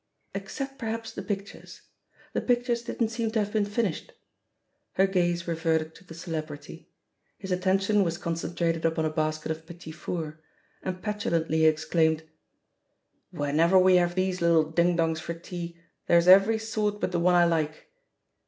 [0.33, 1.81] Ex cept, perhaps, the pictures:
[2.33, 4.13] the pictures didn't seem to have been finished.
[4.93, 6.89] Her gaze reverted to the celebrity.
[7.37, 10.33] His attention was concen trated upon a basket of petits fours,
[10.81, 12.23] and petu lantly he exclaimed,
[13.29, 15.77] "Whenever we have these little ding dongs for tea,
[16.07, 17.91] there's every sort but the one I like